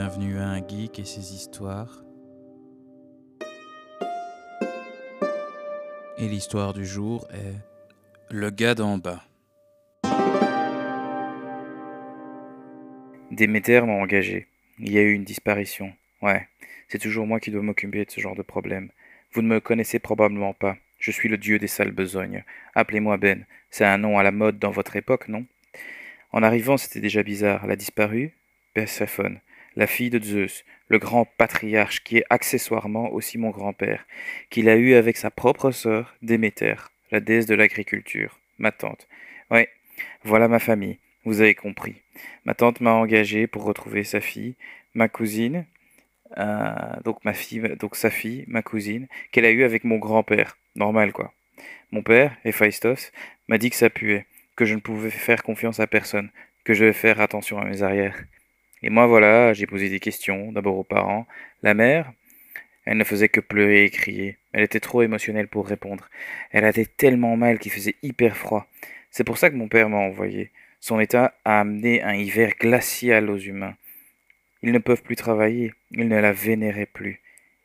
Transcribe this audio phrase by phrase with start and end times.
[0.00, 2.04] Bienvenue à un geek et ses histoires.
[6.18, 7.56] Et l'histoire du jour est
[8.30, 9.24] Le gars d'en bas.
[13.32, 14.46] Déméter m'a engagé.
[14.78, 15.92] Il y a eu une disparition.
[16.22, 16.46] Ouais,
[16.86, 18.90] c'est toujours moi qui dois m'occuper de ce genre de problème.
[19.32, 20.76] Vous ne me connaissez probablement pas.
[21.00, 22.44] Je suis le dieu des sales besognes.
[22.76, 23.46] Appelez-moi Ben.
[23.70, 25.44] C'est un nom à la mode dans votre époque, non?
[26.30, 27.62] En arrivant, c'était déjà bizarre.
[27.64, 28.32] Elle a disparu
[28.74, 29.40] Perséphone
[29.76, 34.06] la fille de Zeus, le grand patriarche qui est accessoirement aussi mon grand-père,
[34.50, 36.74] qu'il a eu avec sa propre sœur, Déméter,
[37.10, 39.08] la déesse de l'agriculture, ma tante.
[39.50, 39.68] Ouais,
[40.24, 42.02] voilà ma famille, vous avez compris.
[42.44, 44.56] Ma tante m'a engagé pour retrouver sa fille,
[44.94, 45.66] ma cousine,
[46.36, 46.72] euh,
[47.04, 50.56] donc ma fille, donc sa fille, ma cousine, qu'elle a eue avec mon grand-père.
[50.74, 51.32] Normal quoi.
[51.90, 53.12] Mon père, Héphaïstos,
[53.48, 54.26] m'a dit que ça puait,
[54.56, 56.30] que je ne pouvais faire confiance à personne,
[56.64, 58.22] que je devais faire attention à mes arrières.
[58.82, 61.26] Et moi, voilà, j'ai posé des questions, d'abord aux parents.
[61.62, 62.12] La mère,
[62.84, 64.38] elle ne faisait que pleurer et crier.
[64.52, 66.08] Elle était trop émotionnelle pour répondre.
[66.52, 68.66] Elle avait tellement mal qu'il faisait hyper froid.
[69.10, 70.50] C'est pour ça que mon père m'a envoyé.
[70.80, 73.76] Son état a amené un hiver glacial aux humains.
[74.62, 77.20] Ils ne peuvent plus travailler, ils ne la vénéraient plus.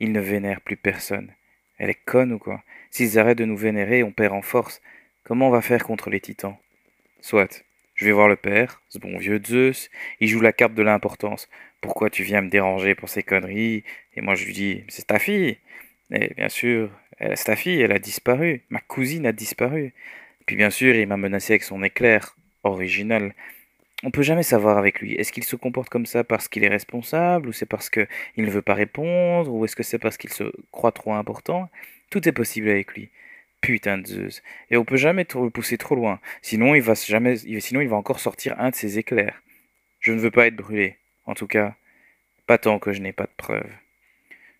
[0.00, 1.32] Ils ne vénèrent plus personne.
[1.78, 2.62] Elle est conne ou quoi?
[2.90, 4.82] S'ils arrêtent de nous vénérer, on perd en force.
[5.24, 6.56] Comment on va faire contre les titans?
[7.20, 7.64] Soit.
[7.96, 11.48] Je vais voir le père, ce bon vieux Zeus, il joue la carte de l'importance.
[11.80, 13.84] Pourquoi tu viens me déranger pour ces conneries?
[14.14, 15.56] Et moi je lui dis, c'est ta fille.
[16.10, 18.62] Et bien sûr, c'est ta fille, elle a disparu.
[18.68, 19.94] Ma cousine a disparu.
[20.44, 23.34] Puis bien sûr, il m'a menacé avec son éclair, original.
[24.02, 25.14] On peut jamais savoir avec lui.
[25.14, 28.50] Est-ce qu'il se comporte comme ça parce qu'il est responsable, ou c'est parce qu'il ne
[28.50, 31.70] veut pas répondre, ou est-ce que c'est parce qu'il se croit trop important?
[32.10, 33.08] Tout est possible avec lui.
[33.60, 34.42] Putain de Zeus.
[34.70, 36.20] Et on peut jamais le pousser trop loin.
[36.42, 39.42] Sinon il va jamais, sinon il va encore sortir un de ses éclairs.
[40.00, 40.98] Je ne veux pas être brûlé.
[41.24, 41.74] En tout cas,
[42.46, 43.72] pas tant que je n'ai pas de preuves.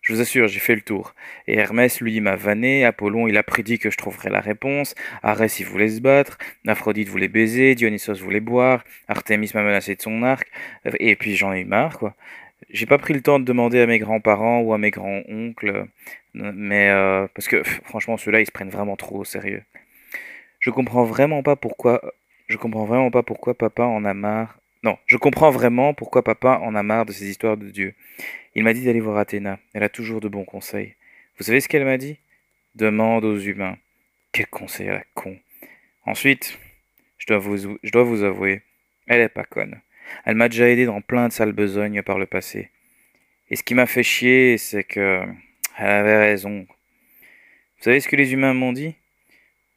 [0.01, 1.15] Je vous assure, j'ai fait le tour.
[1.47, 2.85] Et Hermès, lui, m'a vanné.
[2.85, 4.95] Apollon, il a prédit que je trouverais la réponse.
[5.21, 6.37] Arès, il voulait se battre.
[6.65, 7.75] Aphrodite voulait baiser.
[7.75, 8.85] Dionysos voulait boire.
[9.09, 10.49] Artémis m'a menacé de son arc.
[10.99, 12.15] Et puis j'en ai marre, quoi.
[12.69, 15.87] J'ai pas pris le temps de demander à mes grands-parents ou à mes grands-oncles,
[16.33, 19.63] mais euh, parce que franchement ceux-là ils se prennent vraiment trop au sérieux.
[20.59, 22.01] Je comprends vraiment pas pourquoi.
[22.47, 24.59] Je comprends vraiment pas pourquoi papa en a marre.
[24.83, 27.93] Non, je comprends vraiment pourquoi papa en a marre de ces histoires de Dieu.
[28.55, 29.59] Il m'a dit d'aller voir Athéna.
[29.73, 30.95] Elle a toujours de bons conseils.
[31.37, 32.17] Vous savez ce qu'elle m'a dit?
[32.75, 33.77] Demande aux humains.
[34.31, 35.37] Quel conseil à la con.
[36.05, 36.57] Ensuite,
[37.17, 38.61] je dois vous, je dois vous avouer,
[39.07, 39.81] elle est pas conne.
[40.25, 42.69] Elle m'a déjà aidé dans plein de sales besognes par le passé.
[43.49, 45.23] Et ce qui m'a fait chier, c'est que
[45.77, 46.65] elle avait raison.
[47.77, 48.95] Vous savez ce que les humains m'ont dit?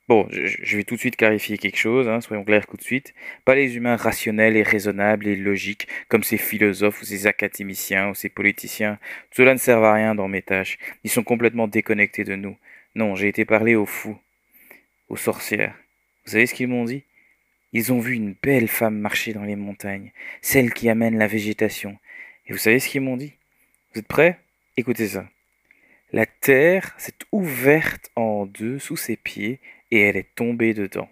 [0.08, 3.14] Bon, je, vais tout de suite clarifier quelque chose, hein, soyons clairs tout de suite.
[3.44, 8.14] Pas les humains rationnels et raisonnables et logiques, comme ces philosophes ou ces académiciens ou
[8.14, 8.98] ces politiciens.
[9.30, 10.78] Cela ne sert à rien dans mes tâches.
[11.04, 12.56] Ils sont complètement déconnectés de nous.
[12.96, 14.18] Non, j'ai été parler aux fous,
[15.08, 15.76] aux sorcières.
[16.24, 17.04] Vous savez ce qu'ils m'ont dit?
[17.72, 21.98] Ils ont vu une belle femme marcher dans les montagnes, celle qui amène la végétation.
[22.46, 23.34] Et vous savez ce qu'ils m'ont dit?
[23.92, 24.38] Vous êtes prêts?
[24.76, 25.28] Écoutez ça.
[26.12, 29.60] La terre s'est ouverte en deux sous ses pieds
[29.90, 31.08] et elle est tombée dedans.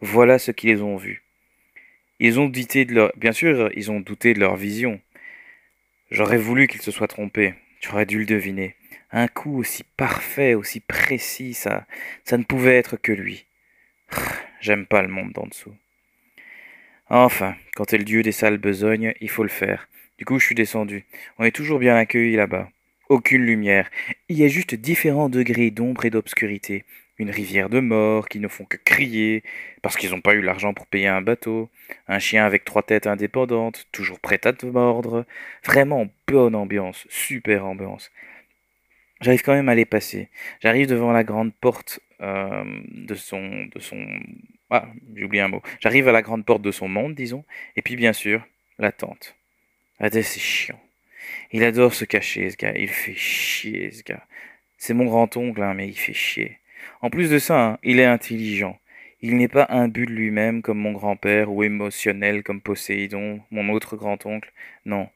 [0.00, 1.22] Voilà ce qu'ils ont vu.
[2.18, 3.12] Ils ont douté de leur...
[3.16, 5.00] Bien sûr, ils ont douté de leur vision.
[6.10, 7.54] J'aurais voulu qu'ils se soient trompés.
[7.80, 8.74] J'aurais dû le deviner.
[9.12, 11.86] Un coup aussi parfait, aussi précis, ça,
[12.24, 13.46] ça ne pouvait être que lui.
[14.60, 15.74] J'aime pas le monde d'en dessous.
[17.10, 19.88] Enfin, quand t'es le dieu des sales besognes, il faut le faire.
[20.18, 21.04] Du coup, je suis descendu.
[21.38, 22.68] On est toujours bien accueillis là-bas.
[23.08, 23.90] Aucune lumière.
[24.28, 26.84] Il y a juste différents degrés d'ombre et d'obscurité.
[27.18, 29.44] Une rivière de morts qui ne font que crier
[29.82, 31.68] parce qu'ils n'ont pas eu l'argent pour payer un bateau.
[32.08, 35.26] Un chien avec trois têtes indépendantes, toujours prêt à te mordre.
[35.64, 38.10] Vraiment bonne ambiance, super ambiance.
[39.20, 40.28] J'arrive quand même à les passer.
[40.60, 44.06] J'arrive devant la grande porte euh, de son, de son
[44.74, 45.62] ah, j'ai oublié un mot.
[45.80, 47.44] J'arrive à la grande porte de son monde, disons,
[47.76, 48.44] et puis bien sûr,
[48.78, 49.36] la tente.
[50.00, 50.80] Adès, c'est chiant.
[51.52, 52.74] Il adore se cacher, ce gars.
[52.76, 54.26] Il fait chier, ce gars.
[54.76, 56.58] C'est mon grand-oncle, hein, mais il fait chier.
[57.00, 58.78] En plus de ça, hein, il est intelligent.
[59.20, 63.96] Il n'est pas imbu de lui-même comme mon grand-père ou émotionnel comme Poséidon, mon autre
[63.96, 64.52] grand-oncle.
[64.84, 65.08] Non.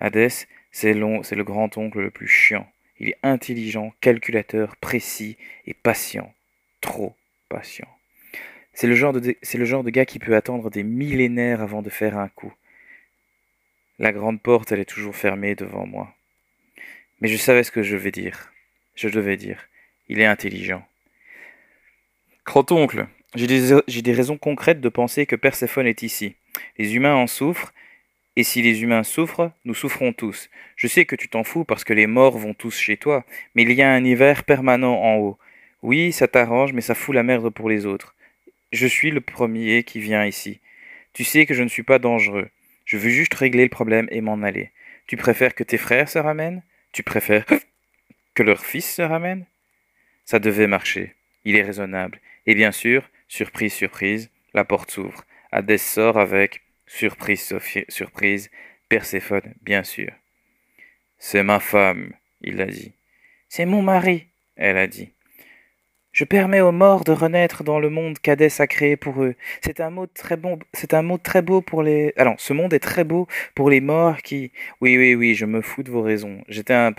[0.00, 2.66] Hadès, c'est le grand-oncle le plus chiant.
[2.98, 5.36] Il est intelligent, calculateur, précis
[5.66, 6.32] et patient.
[6.80, 7.14] Trop
[7.48, 7.93] patient.
[8.74, 12.52] C'est le, genre de, gars qui peut attendre des millénaires avant de faire un coup.
[14.00, 16.12] La grande porte, elle est toujours fermée devant moi.
[17.20, 18.52] Mais je savais ce que je vais dire.
[18.96, 19.68] Je devais dire.
[20.08, 20.84] Il est intelligent.
[22.44, 23.06] Grand-oncle,
[23.36, 23.46] j'ai
[23.86, 26.34] j'ai des raisons concrètes de penser que Perséphone est ici.
[26.76, 27.72] Les humains en souffrent,
[28.36, 30.50] Et si les humains souffrent, nous souffrons tous.
[30.74, 33.24] Je sais que tu t'en fous parce que les morts vont tous chez toi,
[33.54, 35.38] mais il y a un hiver permanent en haut.
[35.82, 38.14] Oui, ça t'arrange, mais ça fout la merde pour les autres.
[38.74, 40.58] Je suis le premier qui vient ici.
[41.12, 42.50] Tu sais que je ne suis pas dangereux.
[42.84, 44.72] Je veux juste régler le problème et m'en aller.
[45.06, 46.64] Tu préfères que tes frères se ramènent?
[46.90, 47.46] Tu préfères
[48.34, 49.46] que leur fils se ramène?
[50.24, 51.14] Ça devait marcher.
[51.44, 52.20] Il est raisonnable.
[52.46, 55.24] Et bien sûr, surprise, surprise, la porte s'ouvre.
[55.52, 57.56] Hadès sort avec surprise,
[57.88, 58.50] surprise,
[58.88, 60.10] Perséphone, bien sûr.
[61.18, 62.92] C'est ma femme, il a dit.
[63.48, 65.13] C'est mon mari, elle a dit.
[66.14, 69.34] Je permets aux morts de renaître dans le monde qu'Hadès a créé pour eux.
[69.62, 72.12] C'est un mot très bon, c'est un mot très beau pour les.
[72.16, 73.26] Alors, ce monde est très beau
[73.56, 74.52] pour les morts qui.
[74.80, 76.44] Oui, oui, oui, je me fous de vos raisons.
[76.48, 76.92] J'étais un.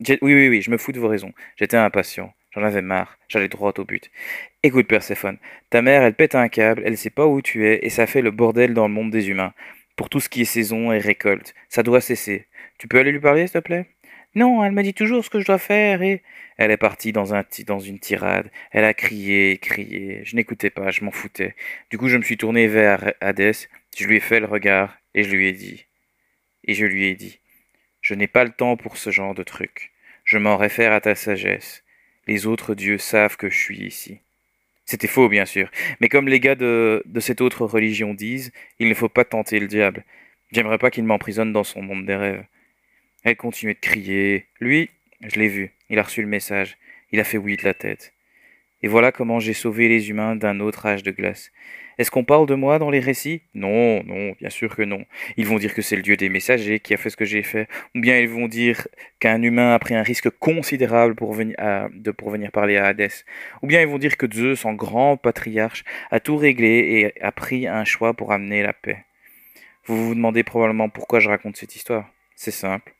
[0.00, 1.34] Oui, oui, oui, je me fous de vos raisons.
[1.56, 2.32] J'étais impatient.
[2.52, 3.18] J'en avais marre.
[3.28, 4.10] J'allais droit au but.
[4.62, 5.36] Écoute, Perséphone,
[5.68, 8.22] ta mère, elle pète un câble, elle sait pas où tu es, et ça fait
[8.22, 9.52] le bordel dans le monde des humains.
[9.96, 11.54] Pour tout ce qui est saison et récolte.
[11.68, 12.46] Ça doit cesser.
[12.78, 13.91] Tu peux aller lui parler, s'il te plaît?
[14.34, 16.22] Non, elle m'a dit toujours ce que je dois faire et...
[16.56, 18.50] Elle est partie dans, un, dans une tirade.
[18.70, 20.20] Elle a crié, crié.
[20.24, 21.54] Je n'écoutais pas, je m'en foutais.
[21.90, 23.68] Du coup, je me suis tourné vers Hadès.
[23.96, 25.86] Je lui ai fait le regard et je lui ai dit.
[26.64, 27.40] Et je lui ai dit.
[28.00, 29.92] Je n'ai pas le temps pour ce genre de truc.
[30.24, 31.82] Je m'en réfère à ta sagesse.
[32.26, 34.20] Les autres dieux savent que je suis ici.
[34.84, 35.70] C'était faux, bien sûr.
[36.00, 39.68] Mais comme les gars de cette autre religion disent, il ne faut pas tenter le
[39.68, 40.04] diable.
[40.52, 42.44] J'aimerais pas qu'il m'emprisonne dans son monde des rêves.
[43.24, 44.46] Elle continuait de crier.
[44.60, 44.90] Lui,
[45.20, 46.76] je l'ai vu, il a reçu le message,
[47.12, 48.12] il a fait oui de la tête.
[48.82, 51.52] Et voilà comment j'ai sauvé les humains d'un autre âge de glace.
[51.98, 53.42] Est-ce qu'on parle de moi dans les récits?
[53.54, 55.04] Non, non, bien sûr que non.
[55.36, 57.42] Ils vont dire que c'est le dieu des messagers qui a fait ce que j'ai
[57.42, 58.88] fait, ou bien ils vont dire
[59.20, 61.54] qu'un humain a pris un risque considérable pour venir,
[62.52, 63.24] parler à Hadès,
[63.62, 67.30] ou bien ils vont dire que Zeus, en grand patriarche, a tout réglé et a
[67.30, 69.04] pris un choix pour amener la paix.
[69.84, 72.10] Vous vous demandez probablement pourquoi je raconte cette histoire.
[72.34, 72.94] C'est simple.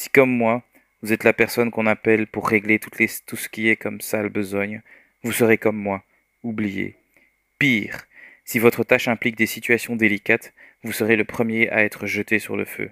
[0.00, 0.62] Si comme moi,
[1.02, 4.80] vous êtes la personne qu'on appelle pour régler tout ce qui est comme sale besogne,
[5.22, 6.02] vous serez comme moi,
[6.42, 6.96] oublié.
[7.58, 8.06] Pire,
[8.46, 10.54] si votre tâche implique des situations délicates,
[10.84, 12.90] vous serez le premier à être jeté sur le feu.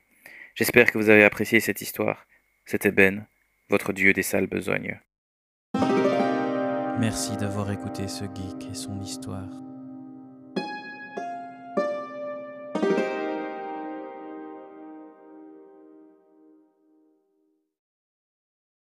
[0.55, 2.27] J'espère que vous avez apprécié cette histoire.
[2.67, 3.25] C'était Ben,
[3.71, 5.01] votre dieu des sales besognes.
[7.01, 9.49] Merci d'avoir écouté ce geek et son histoire.